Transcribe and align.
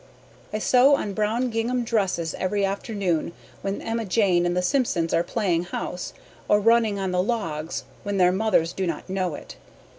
I 0.51 0.57
sew 0.57 0.95
on 0.95 1.13
brown 1.13 1.51
gingham 1.51 1.83
dresses 1.83 2.33
every 2.39 2.65
afternoon 2.65 3.33
when 3.61 3.83
Emma 3.83 4.03
Jane 4.03 4.47
and 4.47 4.57
the 4.57 4.63
Simpsons 4.63 5.13
are 5.13 5.21
playing 5.21 5.65
house 5.65 6.11
or 6.47 6.59
running 6.59 6.97
on 6.97 7.11
the 7.11 7.21
Logs 7.21 7.83
when 8.01 8.17
their 8.17 8.31
mothers 8.31 8.73
do 8.73 8.87
not 8.87 9.11
know 9.11 9.35
it. 9.35 9.57